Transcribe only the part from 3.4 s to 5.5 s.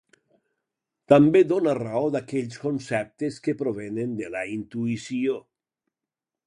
que provenen de la intuïció.